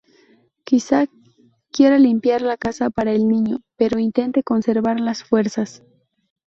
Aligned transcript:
Quizá 0.63 1.05
quiera 1.71 1.99
limpiar 1.99 2.41
la 2.41 2.57
casa 2.57 2.89
para 2.89 3.11
el 3.11 3.27
niño, 3.27 3.59
pero 3.77 3.99
intente 3.99 4.41
conservar 4.41 4.99
las 4.99 5.23
fuerzas. 5.23 5.83